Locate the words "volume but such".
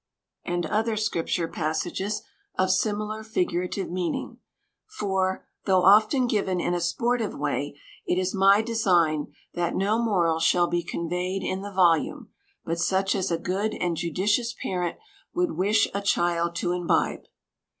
11.71-13.13